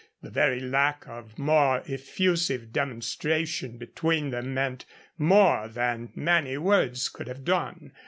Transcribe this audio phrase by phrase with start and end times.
[0.23, 4.83] The very lack of more effusive demonstration between them meant
[5.19, 7.91] more than many words could have done.